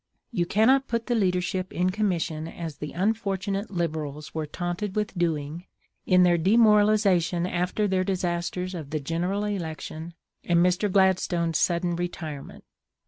[0.31, 5.67] You cannot put the leadership in commission as the unfortunate Liberals were taunted with doing,
[6.07, 10.91] in their demoralisation after their disasters of the General Election and Mr.
[10.91, 12.63] Gladstone's sudden retirement.